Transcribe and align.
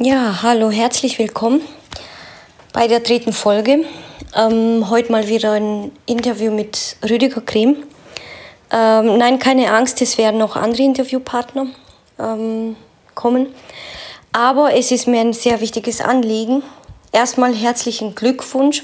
Ja, 0.00 0.42
hallo, 0.42 0.72
herzlich 0.72 1.20
willkommen 1.20 1.60
bei 2.72 2.88
der 2.88 2.98
dritten 2.98 3.32
Folge. 3.32 3.84
Ähm, 4.34 4.90
heute 4.90 5.12
mal 5.12 5.28
wieder 5.28 5.52
ein 5.52 5.92
Interview 6.06 6.50
mit 6.50 6.96
Rüdiger 7.08 7.40
Krehm. 7.40 7.76
Ähm, 8.72 9.18
nein, 9.18 9.38
keine 9.38 9.72
Angst, 9.72 10.02
es 10.02 10.18
werden 10.18 10.38
noch 10.38 10.56
andere 10.56 10.82
Interviewpartner 10.82 11.66
ähm, 12.18 12.74
kommen. 13.14 13.54
Aber 14.32 14.74
es 14.74 14.90
ist 14.90 15.06
mir 15.06 15.20
ein 15.20 15.32
sehr 15.32 15.60
wichtiges 15.60 16.00
Anliegen. 16.00 16.64
Erstmal 17.12 17.54
herzlichen 17.54 18.16
Glückwunsch. 18.16 18.82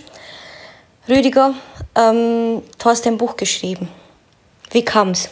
Rüdiger, 1.08 1.54
ähm, 1.96 2.62
du 2.78 2.84
hast 2.84 3.04
ein 3.08 3.18
Buch 3.18 3.34
geschrieben. 3.34 3.88
Wie 4.70 4.84
kam 4.84 5.10
es? 5.10 5.28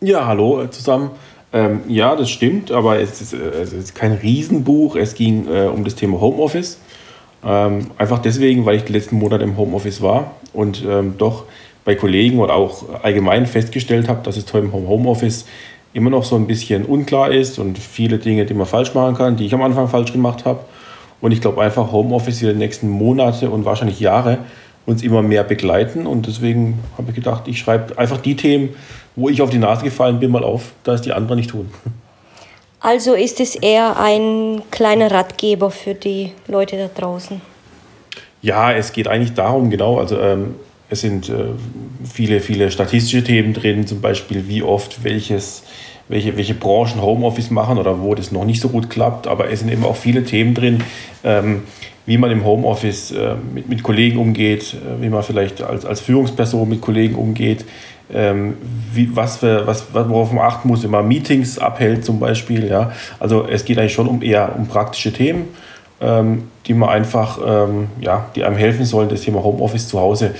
Ja, 0.00 0.24
hallo 0.24 0.66
zusammen. 0.68 1.10
Ähm, 1.52 1.80
ja, 1.88 2.16
das 2.16 2.30
stimmt, 2.30 2.70
aber 2.70 2.98
es 3.00 3.20
ist, 3.20 3.34
äh, 3.34 3.36
es 3.62 3.72
ist 3.72 3.94
kein 3.94 4.12
Riesenbuch. 4.12 4.96
Es 4.96 5.14
ging 5.14 5.46
äh, 5.48 5.66
um 5.66 5.84
das 5.84 5.94
Thema 5.94 6.20
Homeoffice. 6.20 6.78
Ähm, 7.44 7.90
einfach 7.98 8.20
deswegen, 8.20 8.64
weil 8.64 8.76
ich 8.76 8.84
die 8.84 8.92
letzten 8.92 9.16
Monate 9.16 9.44
im 9.44 9.56
Homeoffice 9.56 10.00
war 10.00 10.32
und 10.52 10.84
ähm, 10.88 11.14
doch 11.18 11.44
bei 11.84 11.94
Kollegen 11.94 12.38
oder 12.38 12.54
auch 12.54 12.84
allgemein 13.02 13.46
festgestellt 13.46 14.08
habe, 14.08 14.22
dass 14.22 14.36
es 14.36 14.44
im 14.54 14.72
Homeoffice 14.72 15.46
immer 15.92 16.10
noch 16.10 16.24
so 16.24 16.36
ein 16.36 16.46
bisschen 16.46 16.84
unklar 16.84 17.32
ist 17.32 17.58
und 17.58 17.78
viele 17.78 18.18
Dinge, 18.18 18.46
die 18.46 18.54
man 18.54 18.66
falsch 18.66 18.94
machen 18.94 19.16
kann, 19.16 19.36
die 19.36 19.46
ich 19.46 19.54
am 19.54 19.62
Anfang 19.62 19.88
falsch 19.88 20.12
gemacht 20.12 20.44
habe. 20.44 20.60
Und 21.20 21.32
ich 21.32 21.40
glaube 21.40 21.62
einfach, 21.62 21.92
Homeoffice 21.92 22.40
wird 22.40 22.52
in 22.52 22.58
den 22.58 22.66
nächsten 22.66 22.88
Monate 22.88 23.50
und 23.50 23.64
wahrscheinlich 23.64 24.00
Jahre 24.00 24.38
uns 24.86 25.02
immer 25.02 25.22
mehr 25.22 25.44
begleiten. 25.44 26.06
Und 26.06 26.26
deswegen 26.26 26.78
habe 26.98 27.10
ich 27.10 27.14
gedacht, 27.14 27.46
ich 27.46 27.58
schreibe 27.58 27.98
einfach 27.98 28.18
die 28.18 28.36
Themen, 28.36 28.70
wo 29.16 29.28
ich 29.28 29.42
auf 29.42 29.50
die 29.50 29.58
Nase 29.58 29.84
gefallen 29.84 30.18
bin, 30.20 30.30
mal 30.30 30.44
auf, 30.44 30.72
dass 30.84 31.02
die 31.02 31.12
anderen 31.12 31.38
nicht 31.38 31.50
tun. 31.50 31.70
Also 32.84 33.14
ist 33.14 33.38
es 33.38 33.54
eher 33.54 33.96
ein 33.96 34.60
kleiner 34.72 35.08
Ratgeber 35.08 35.70
für 35.70 35.94
die 35.94 36.32
Leute 36.48 36.76
da 36.76 36.88
draußen? 36.88 37.40
Ja, 38.42 38.72
es 38.72 38.92
geht 38.92 39.06
eigentlich 39.06 39.34
darum, 39.34 39.70
genau. 39.70 40.00
Also 40.00 40.18
ähm, 40.18 40.56
es 40.90 41.00
sind 41.00 41.28
äh, 41.28 41.44
viele, 42.04 42.40
viele 42.40 42.72
statistische 42.72 43.22
Themen 43.22 43.54
drin, 43.54 43.86
zum 43.86 44.00
Beispiel 44.00 44.48
wie 44.48 44.64
oft 44.64 45.04
welches, 45.04 45.62
welche, 46.12 46.36
welche 46.36 46.54
Branchen 46.54 47.00
Homeoffice 47.00 47.50
machen 47.50 47.78
oder 47.78 48.00
wo 48.00 48.14
das 48.14 48.30
noch 48.32 48.44
nicht 48.44 48.60
so 48.60 48.68
gut 48.68 48.90
klappt. 48.90 49.26
Aber 49.26 49.50
es 49.50 49.60
sind 49.60 49.72
eben 49.72 49.84
auch 49.84 49.96
viele 49.96 50.24
Themen 50.24 50.54
drin, 50.54 50.84
ähm, 51.24 51.62
wie 52.04 52.18
man 52.18 52.30
im 52.30 52.44
Homeoffice 52.44 53.12
äh, 53.12 53.34
mit, 53.54 53.68
mit 53.68 53.82
Kollegen 53.82 54.18
umgeht, 54.18 54.74
äh, 54.74 55.02
wie 55.02 55.08
man 55.08 55.22
vielleicht 55.22 55.62
als, 55.62 55.86
als 55.86 56.00
Führungsperson 56.00 56.68
mit 56.68 56.82
Kollegen 56.82 57.14
umgeht, 57.14 57.64
ähm, 58.12 58.58
wie, 58.92 59.16
was 59.16 59.38
für, 59.38 59.66
was, 59.66 59.86
worauf 59.94 60.32
man 60.32 60.44
achten 60.44 60.68
muss, 60.68 60.82
wenn 60.82 60.90
man 60.90 61.08
Meetings 61.08 61.58
abhält 61.58 62.04
zum 62.04 62.20
Beispiel. 62.20 62.68
Ja? 62.68 62.92
Also 63.18 63.46
es 63.48 63.64
geht 63.64 63.78
eigentlich 63.78 63.94
schon 63.94 64.06
um 64.06 64.22
eher 64.22 64.54
um 64.56 64.68
praktische 64.68 65.14
Themen, 65.14 65.48
ähm, 66.02 66.48
die 66.66 66.74
man 66.74 66.90
einfach, 66.90 67.38
ähm, 67.44 67.88
ja, 68.00 68.26
die 68.36 68.44
einem 68.44 68.56
helfen 68.56 68.84
sollen, 68.84 69.08
das 69.08 69.22
Thema 69.22 69.42
Homeoffice 69.42 69.88
zu 69.88 69.98
Hause 69.98 70.34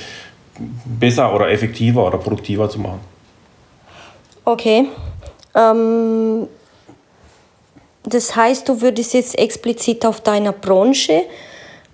besser 0.85 1.35
oder 1.35 1.51
effektiver 1.51 2.07
oder 2.07 2.19
produktiver 2.19 2.69
zu 2.69 2.79
machen. 2.79 3.01
Okay. 4.45 4.85
Ähm, 5.55 6.47
das 8.05 8.35
heißt, 8.35 8.69
du 8.69 8.81
würdest 8.81 9.15
jetzt 9.15 9.39
explizit 9.39 10.05
auf 10.05 10.21
deiner 10.21 10.53
Branche 10.53 11.23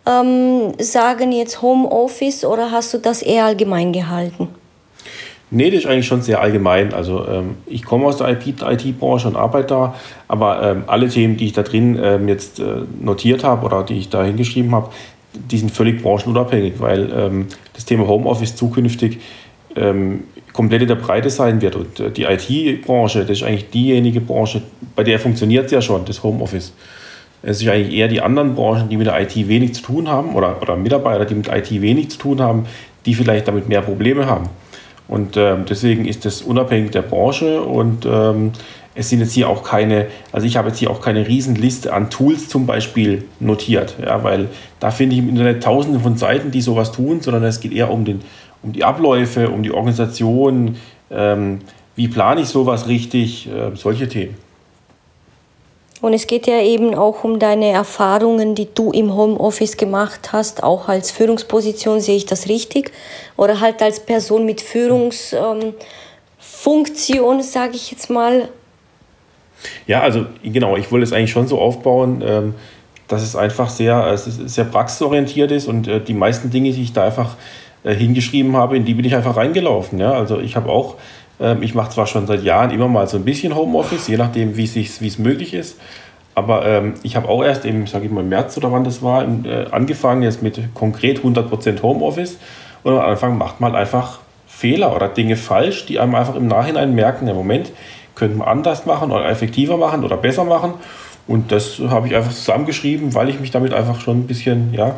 ähm, 0.07 0.73
sagen, 0.79 1.33
jetzt 1.33 1.61
Homeoffice 1.61 2.45
oder 2.45 2.71
hast 2.71 2.95
du 2.95 2.99
das 2.99 3.23
eher 3.23 3.45
allgemein 3.45 3.93
gehalten? 3.93 4.49
Nee, 5.51 5.71
das 5.71 5.81
ist 5.81 5.87
eigentlich 5.87 6.07
schon 6.07 6.23
sehr 6.23 6.41
allgemein. 6.41 6.93
Also 6.93 7.27
ähm, 7.27 7.57
ich 7.67 7.85
komme 7.85 8.07
aus 8.07 8.19
der 8.19 8.31
IT-Branche 8.31 9.29
und 9.29 9.37
arbeite 9.37 9.69
da, 9.69 9.95
aber 10.29 10.63
ähm, 10.63 10.85
alle 10.87 11.09
Themen, 11.09 11.37
die 11.37 11.47
ich 11.47 11.53
da 11.53 11.63
drin 11.63 11.99
ähm, 12.03 12.29
jetzt 12.29 12.61
äh, 12.61 12.83
notiert 13.01 13.45
habe 13.45 13.65
oder 13.65 13.83
die 13.83 13.99
ich 13.99 14.11
da 14.11 14.25
hingeschrieben 14.25 14.75
habe, 14.75 14.91
die 15.33 15.59
sind 15.59 15.71
völlig 15.71 16.03
branchenunabhängig, 16.03 16.75
weil 16.79 17.11
ähm, 17.13 17.47
das 17.75 17.85
Thema 17.85 18.07
Homeoffice 18.07 18.57
zukünftig 18.57 19.21
ähm, 19.79 20.25
komplett 20.53 20.83
in 20.83 20.89
der 20.89 20.97
Breite 20.97 21.31
sein 21.31 21.61
wird. 21.61 21.77
Und 21.77 22.01
äh, 22.01 22.11
die 22.11 22.25
IT-Branche, 22.25 23.21
das 23.21 23.39
ist 23.39 23.43
eigentlich 23.43 23.71
diejenige 23.71 24.21
Branche, 24.21 24.63
bei 24.97 25.05
der 25.05 25.19
funktioniert 25.19 25.67
es 25.67 25.73
ja 25.73 25.81
schon, 25.81 26.05
das 26.05 26.23
Homeoffice. 26.23 26.73
Es 27.43 27.63
ist 27.63 27.69
eigentlich 27.69 27.97
eher 27.97 28.09
die 28.09 28.21
anderen 28.21 28.55
Branchen, 28.55 28.89
die 28.89 28.97
mit 28.97 29.07
der 29.07 29.21
IT 29.21 29.37
wenig 29.49 29.75
zu 29.75 29.83
tun 29.83 30.09
haben 30.09 30.35
oder, 30.35 30.61
oder 30.61 30.77
Mitarbeiter, 30.77 31.25
die 31.25 31.35
mit 31.35 31.49
IT 31.49 31.71
wenig 31.81 32.11
zu 32.11 32.19
tun 32.19 32.41
haben, 32.41 32.67
die 33.07 33.15
vielleicht 33.15 33.47
damit 33.47 33.69
mehr 33.69 33.83
Probleme 33.83 34.27
haben. 34.27 34.49
Und 35.07 35.37
ähm, 35.37 35.65
deswegen 35.69 36.05
ist 36.05 36.25
das 36.25 36.43
unabhängig 36.43 36.91
der 36.91 37.03
Branche 37.03 37.63
und 37.63 38.05
ähm, 38.05 38.53
es 38.95 39.09
sind 39.11 39.21
jetzt 39.21 39.33
hier 39.33 39.49
auch 39.49 39.63
keine, 39.63 40.09
also 40.33 40.45
ich 40.47 40.57
habe 40.57 40.69
jetzt 40.69 40.79
hier 40.79 40.91
auch 40.91 41.01
keine 41.01 41.27
Riesenliste 41.27 41.93
an 41.93 42.11
Tools 42.11 42.49
zum 42.49 42.67
Beispiel 42.67 43.25
notiert, 43.39 43.95
ja, 44.05 44.25
weil 44.25 44.49
da 44.81 44.91
finde 44.91 45.15
ich 45.15 45.23
im 45.23 45.29
Internet 45.29 45.63
tausende 45.63 46.01
von 46.01 46.17
Seiten, 46.17 46.51
die 46.51 46.61
sowas 46.61 46.91
tun, 46.91 47.21
sondern 47.21 47.45
es 47.45 47.61
geht 47.61 47.73
eher 47.73 47.91
um, 47.91 48.05
den, 48.05 48.23
um 48.63 48.73
die 48.73 48.85
Abläufe, 48.85 49.51
um 49.51 49.63
die 49.63 49.73
Organisation, 49.73 50.77
ähm, 51.11 51.61
wie 51.97 52.09
plane 52.09 52.43
ich 52.43 52.49
sowas 52.49 52.89
richtig, 52.89 53.49
äh, 53.49 53.75
solche 53.75 54.09
Themen. 54.09 54.37
Und 56.01 56.13
es 56.13 56.29
geht 56.29 56.47
ja 56.47 56.63
eben 56.63 56.95
auch 56.95 57.25
um 57.25 57.41
deine 57.41 57.71
Erfahrungen, 57.71 58.55
die 58.55 58.69
du 58.73 58.93
im 58.93 59.15
Homeoffice 59.15 59.77
gemacht 59.77 60.33
hast, 60.33 60.63
auch 60.63 60.89
als 60.89 61.11
Führungsposition, 61.11 62.01
sehe 62.01 62.17
ich 62.17 62.27
das 62.27 62.49
richtig? 62.49 62.93
Oder 63.37 63.61
halt 63.61 63.83
als 63.83 63.99
Person 63.99 64.47
mit 64.47 64.61
Führungsfunktion, 64.61 67.37
ähm, 67.37 67.43
sage 67.43 67.75
ich 67.75 67.91
jetzt 67.91 68.11
mal. 68.11 68.49
Ja, 69.89 70.03
also 70.03 70.27
genau, 70.45 70.77
ich 70.77 70.93
wollte 70.93 71.03
es 71.03 71.13
eigentlich 71.13 71.33
schon 71.33 71.49
so 71.49 71.59
aufbauen, 71.59 72.23
ähm, 72.25 72.55
dass 73.09 73.23
es 73.23 73.35
einfach 73.35 73.69
sehr, 73.69 74.07
es 74.13 74.25
sehr 74.25 74.67
praxisorientiert 74.67 75.51
ist 75.51 75.67
und 75.67 75.89
äh, 75.89 76.01
die 76.01 76.15
meisten 76.15 76.51
Dinge, 76.51 76.71
die 76.71 76.83
ich 76.83 76.93
da 76.93 77.07
einfach 77.07 77.37
äh, 77.85 77.95
hingeschrieben 77.95 78.57
habe, 78.57 78.77
in 78.77 78.85
die 78.85 78.95
bin 78.95 79.05
ich 79.05 79.15
einfach 79.15 79.37
reingelaufen. 79.37 79.99
Ja? 79.99 80.13
Also 80.13 80.41
ich 80.41 80.57
habe 80.57 80.71
auch 80.71 80.97
ähm, 81.41 81.63
ich 81.63 81.75
mache 81.75 81.91
zwar 81.91 82.07
schon 82.07 82.27
seit 82.27 82.43
Jahren 82.43 82.71
immer 82.71 82.89
mal 82.89 83.07
so 83.07 83.17
ein 83.17 83.25
bisschen 83.25 83.55
Homeoffice, 83.55 84.09
je 84.09 84.17
nachdem, 84.17 84.57
wie 84.57 84.65
es 84.65 85.19
möglich 85.19 85.55
ist. 85.55 85.79
Aber 86.35 86.65
ähm, 86.67 86.95
ich 87.03 87.17
habe 87.17 87.29
auch 87.29 87.43
erst 87.43 87.65
im, 87.65 87.87
sage 87.87 88.07
ich 88.07 88.13
mal, 88.13 88.23
März 88.23 88.57
oder 88.57 88.71
wann 88.71 88.85
das 88.85 89.03
war, 89.03 89.25
im, 89.25 89.45
äh, 89.45 89.67
angefangen 89.71 90.23
jetzt 90.23 90.43
mit 90.43 90.75
konkret 90.75 91.21
100% 91.21 91.83
Homeoffice. 91.83 92.39
Und 92.85 92.93
am 92.93 93.01
Anfang 93.01 93.37
macht 93.37 93.61
man 93.61 93.75
einfach 93.75 94.21
Fehler 94.47 94.95
oder 94.95 95.09
Dinge 95.09 95.37
falsch, 95.37 95.87
die 95.87 95.99
einem 95.99 96.15
einfach 96.15 96.37
im 96.37 96.47
Nachhinein 96.47 96.95
merken, 96.95 97.27
im 97.29 97.37
Moment 97.37 97.73
könnte 98.15 98.37
man 98.37 98.49
anders 98.49 98.87
machen 98.87 99.13
oder 99.13 99.29
effektiver 99.29 99.77
machen 99.77 100.05
oder 100.05 100.17
besser 100.17 100.45
machen. 100.45 100.75
Und 101.29 101.53
das 101.53 101.79
habe 101.79 102.09
ich 102.09 102.17
einfach 102.17 102.33
zusammengeschrieben, 102.33 103.15
weil 103.15 103.29
ich 103.29 103.39
mich 103.39 103.51
damit 103.51 103.73
einfach 103.73 104.01
schon 104.01 104.21
ein 104.21 104.27
bisschen 104.27 104.73
ja, 104.73 104.97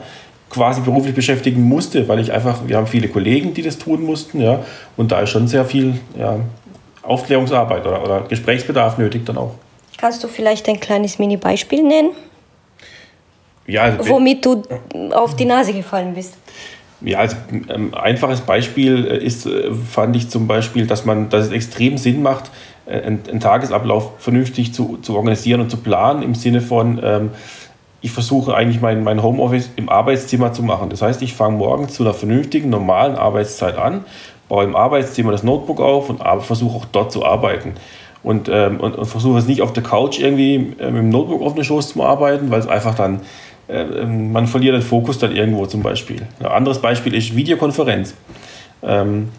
quasi 0.50 0.80
beruflich 0.80 1.14
beschäftigen 1.14 1.62
musste, 1.62 2.06
weil 2.08 2.18
ich 2.18 2.32
einfach, 2.32 2.66
wir 2.66 2.76
haben 2.76 2.86
viele 2.86 3.08
Kollegen, 3.08 3.54
die 3.54 3.62
das 3.62 3.78
tun 3.78 4.04
mussten, 4.04 4.40
ja, 4.40 4.64
und 4.96 5.12
da 5.12 5.20
ist 5.20 5.30
schon 5.30 5.48
sehr 5.48 5.64
viel 5.64 5.94
ja, 6.18 6.40
Aufklärungsarbeit 7.02 7.86
oder, 7.86 8.02
oder 8.02 8.20
Gesprächsbedarf 8.28 8.98
nötig 8.98 9.24
dann 9.24 9.38
auch. 9.38 9.54
Kannst 9.96 10.22
du 10.24 10.28
vielleicht 10.28 10.68
ein 10.68 10.80
kleines 10.80 11.18
Mini-Beispiel 11.18 11.82
nennen? 11.82 12.10
Ja, 13.66 13.82
also, 13.82 14.08
womit 14.08 14.44
du 14.44 14.62
auf 15.12 15.36
die 15.36 15.44
Nase 15.44 15.72
gefallen 15.72 16.14
bist. 16.14 16.36
Ja, 17.02 17.20
also 17.20 17.36
ein 17.50 17.66
ähm, 17.72 17.94
einfaches 17.94 18.40
Beispiel 18.40 19.06
äh, 19.06 19.24
ist, 19.24 19.46
äh, 19.46 19.72
fand 19.72 20.16
ich 20.16 20.28
zum 20.28 20.46
Beispiel, 20.46 20.86
dass 20.86 21.04
man, 21.04 21.30
dass 21.30 21.46
es 21.46 21.52
extrem 21.52 21.96
Sinn 21.96 22.22
macht, 22.22 22.50
äh, 22.86 23.00
einen, 23.00 23.20
einen 23.28 23.40
Tagesablauf 23.40 24.12
vernünftig 24.18 24.74
zu, 24.74 24.98
zu 25.00 25.16
organisieren 25.16 25.60
und 25.60 25.70
zu 25.70 25.78
planen 25.78 26.22
im 26.22 26.34
Sinne 26.34 26.60
von, 26.60 27.00
ähm, 27.02 27.30
ich 28.02 28.10
versuche 28.10 28.54
eigentlich 28.54 28.80
mein, 28.80 29.04
mein 29.04 29.22
Homeoffice 29.22 29.70
im 29.76 29.88
Arbeitszimmer 29.88 30.52
zu 30.52 30.62
machen. 30.62 30.88
Das 30.88 31.02
heißt, 31.02 31.20
ich 31.22 31.34
fange 31.34 31.58
morgens 31.58 31.94
zu 31.94 32.02
einer 32.02 32.14
vernünftigen, 32.14 32.70
normalen 32.70 33.16
Arbeitszeit 33.16 33.76
an, 33.76 34.04
baue 34.48 34.64
im 34.64 34.74
Arbeitszimmer 34.74 35.32
das 35.32 35.42
Notebook 35.42 35.80
auf 35.80 36.08
und 36.08 36.22
versuche 36.42 36.78
auch 36.78 36.84
dort 36.86 37.12
zu 37.12 37.24
arbeiten. 37.24 37.74
Und, 38.22 38.48
ähm, 38.52 38.80
und, 38.80 38.96
und, 38.96 39.06
versuche 39.06 39.38
es 39.38 39.46
nicht 39.46 39.62
auf 39.62 39.72
der 39.72 39.82
Couch 39.82 40.18
irgendwie 40.18 40.58
mit 40.58 40.80
dem 40.80 41.08
Notebook 41.08 41.42
auf 41.42 41.54
den 41.54 41.64
Schoß 41.64 41.94
zu 41.94 42.02
arbeiten, 42.02 42.50
weil 42.50 42.60
es 42.60 42.66
einfach 42.66 42.94
dann, 42.94 43.20
äh, 43.68 43.80
ähm, 43.80 44.32
man 44.32 44.46
verliert 44.46 44.74
den 44.74 44.82
Fokus 44.82 45.18
dann 45.18 45.34
irgendwo 45.34 45.64
zum 45.66 45.82
Beispiel. 45.82 46.26
Ein 46.38 46.46
anderes 46.46 46.80
Beispiel 46.80 47.14
ist 47.14 47.34
Videokonferenz. 47.34 48.14
Ähm, 48.82 49.30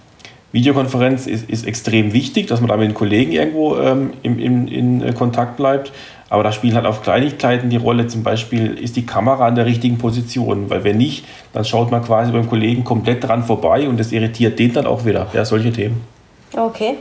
Videokonferenz 0.51 1.27
ist, 1.27 1.49
ist 1.49 1.65
extrem 1.65 2.13
wichtig, 2.13 2.47
dass 2.47 2.59
man 2.59 2.69
da 2.69 2.77
mit 2.77 2.87
den 2.87 2.93
Kollegen 2.93 3.31
irgendwo 3.31 3.77
ähm, 3.77 4.11
im, 4.23 4.39
im, 4.39 4.67
in 4.67 5.01
äh, 5.01 5.13
Kontakt 5.13 5.57
bleibt. 5.57 5.91
Aber 6.31 6.43
da 6.43 6.53
spielen 6.53 6.75
halt 6.75 6.85
auch 6.85 7.01
Kleinigkeiten 7.01 7.69
die 7.69 7.75
Rolle. 7.75 8.07
Zum 8.07 8.23
Beispiel 8.23 8.75
ist 8.75 8.95
die 8.95 9.05
Kamera 9.05 9.47
an 9.47 9.55
der 9.55 9.65
richtigen 9.65 9.97
Position, 9.97 10.69
weil 10.69 10.85
wenn 10.85 10.95
nicht, 10.95 11.25
dann 11.51 11.65
schaut 11.65 11.91
man 11.91 12.01
quasi 12.05 12.31
beim 12.31 12.47
Kollegen 12.47 12.85
komplett 12.85 13.21
dran 13.21 13.43
vorbei 13.43 13.89
und 13.89 13.99
das 13.99 14.13
irritiert 14.13 14.57
den 14.57 14.71
dann 14.71 14.85
auch 14.87 15.03
wieder. 15.03 15.27
Ja, 15.33 15.43
solche 15.43 15.73
Themen. 15.73 16.01
Okay. 16.55 16.95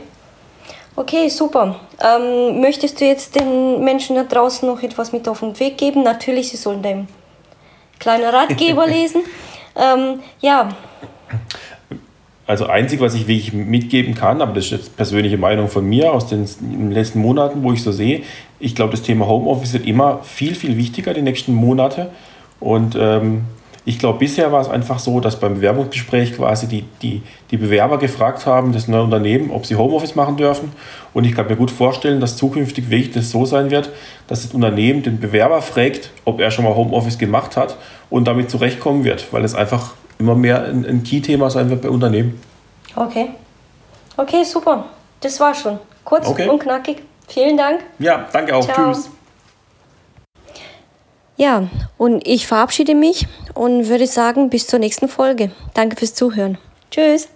Okay, 0.97 1.29
super. 1.29 1.77
Ähm, 2.03 2.59
möchtest 2.59 2.99
du 2.99 3.05
jetzt 3.05 3.39
den 3.39 3.81
Menschen 3.81 4.17
da 4.17 4.23
draußen 4.23 4.67
noch 4.67 4.83
etwas 4.83 5.13
mit 5.13 5.25
auf 5.29 5.39
den 5.39 5.57
Weg 5.61 5.77
geben? 5.77 6.03
Natürlich, 6.03 6.49
sie 6.49 6.57
sollen 6.57 6.81
deinen 6.81 7.07
kleinen 7.99 8.25
Ratgeber 8.25 8.85
lesen. 8.97 9.21
Ähm, 9.77 10.19
ja. 10.41 10.67
Also 12.51 12.65
einzig, 12.65 12.99
was 12.99 13.13
ich 13.13 13.27
wirklich 13.29 13.53
mitgeben 13.53 14.13
kann, 14.13 14.41
aber 14.41 14.51
das 14.51 14.65
ist 14.65 14.71
jetzt 14.71 14.97
persönliche 14.97 15.37
Meinung 15.37 15.69
von 15.69 15.87
mir 15.87 16.11
aus 16.11 16.27
den, 16.27 16.45
letzten 16.91 17.21
Monaten, 17.21 17.63
wo 17.63 17.71
ich 17.71 17.81
so 17.81 17.93
sehe, 17.93 18.23
ich 18.59 18.75
glaube, 18.75 18.91
das 18.91 19.03
Thema 19.03 19.25
Homeoffice 19.25 19.71
wird 19.71 19.85
immer 19.85 20.19
viel, 20.23 20.53
viel 20.53 20.75
wichtiger 20.75 21.13
die 21.13 21.21
nächsten 21.21 21.53
Monate. 21.53 22.09
Und 22.59 22.97
ähm, 22.99 23.43
ich 23.85 23.99
glaube, 23.99 24.19
bisher 24.19 24.51
war 24.51 24.59
es 24.59 24.67
einfach 24.67 24.99
so, 24.99 25.21
dass 25.21 25.39
beim 25.39 25.55
Bewerbungsgespräch 25.55 26.35
quasi 26.35 26.67
die, 26.67 26.83
die, 27.01 27.21
die 27.51 27.55
Bewerber 27.57 27.97
gefragt 27.97 28.45
haben, 28.45 28.73
das 28.73 28.89
neue 28.89 29.03
Unternehmen, 29.03 29.49
ob 29.49 29.65
sie 29.65 29.77
Homeoffice 29.77 30.15
machen 30.15 30.35
dürfen. 30.35 30.73
Und 31.13 31.23
ich 31.23 31.33
kann 31.33 31.47
mir 31.47 31.55
gut 31.55 31.71
vorstellen, 31.71 32.19
dass 32.19 32.35
zukünftig 32.35 32.89
wirklich 32.89 33.11
das 33.11 33.31
so 33.31 33.45
sein 33.45 33.71
wird, 33.71 33.91
dass 34.27 34.41
das 34.41 34.53
Unternehmen 34.53 35.03
den 35.03 35.21
Bewerber 35.21 35.61
fragt, 35.61 36.11
ob 36.25 36.41
er 36.41 36.51
schon 36.51 36.65
mal 36.65 36.75
Homeoffice 36.75 37.17
gemacht 37.17 37.55
hat 37.55 37.77
und 38.09 38.27
damit 38.27 38.51
zurechtkommen 38.51 39.05
wird, 39.05 39.31
weil 39.31 39.45
es 39.45 39.55
einfach 39.55 39.93
immer 40.21 40.35
mehr 40.35 40.63
ein, 40.63 40.85
ein 40.85 41.03
Key-Thema 41.03 41.49
sein 41.49 41.69
wird 41.69 41.81
bei 41.81 41.89
Unternehmen. 41.89 42.39
Okay. 42.95 43.31
Okay, 44.17 44.43
super. 44.43 44.85
Das 45.19 45.39
war 45.39 45.53
schon. 45.53 45.79
Kurz 46.03 46.27
okay. 46.27 46.47
und 46.47 46.59
knackig. 46.59 47.03
Vielen 47.27 47.57
Dank. 47.57 47.81
Ja, 47.99 48.27
danke 48.31 48.55
auch. 48.55 48.65
Ciao. 48.65 48.93
Tschüss. 48.93 49.09
Ja, 51.37 51.67
und 51.97 52.27
ich 52.27 52.45
verabschiede 52.45 52.93
mich 52.93 53.27
und 53.55 53.89
würde 53.89 54.05
sagen, 54.05 54.49
bis 54.49 54.67
zur 54.67 54.79
nächsten 54.79 55.07
Folge. 55.07 55.51
Danke 55.73 55.95
fürs 55.95 56.13
Zuhören. 56.13 56.57
Tschüss. 56.91 57.29